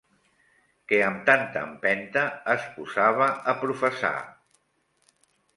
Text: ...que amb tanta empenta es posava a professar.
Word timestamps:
...que 0.91 1.01
amb 1.07 1.19
tanta 1.27 1.61
empenta 1.69 2.23
es 2.55 2.65
posava 2.79 3.29
a 3.53 3.57
professar. 3.67 4.15